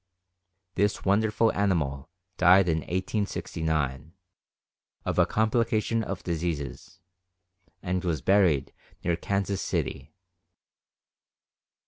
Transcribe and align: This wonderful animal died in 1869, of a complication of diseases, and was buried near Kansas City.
This 0.73 1.05
wonderful 1.05 1.53
animal 1.53 2.09
died 2.37 2.67
in 2.67 2.79
1869, 2.79 4.13
of 5.05 5.19
a 5.19 5.27
complication 5.27 6.03
of 6.03 6.23
diseases, 6.23 6.99
and 7.83 8.03
was 8.03 8.23
buried 8.23 8.73
near 9.03 9.15
Kansas 9.15 9.61
City. 9.61 10.11